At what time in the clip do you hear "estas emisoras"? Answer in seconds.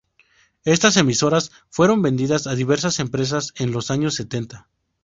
0.65-1.51